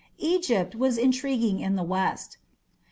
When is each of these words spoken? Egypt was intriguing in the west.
Egypt 0.17 0.73
was 0.73 0.97
intriguing 0.97 1.59
in 1.59 1.75
the 1.75 1.83
west. 1.83 2.39